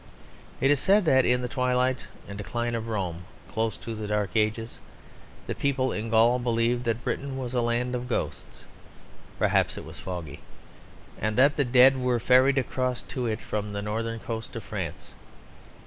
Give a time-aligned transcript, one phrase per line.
[0.59, 4.31] It is said that in the twilight and decline of Rome, close to the dark
[4.33, 4.79] ages,
[5.45, 8.65] the people in Gaul believed that Britain was a land of ghosts
[9.37, 10.39] (perhaps it was foggy),
[11.19, 15.11] and that the dead were ferried across to it from the northern coast of France.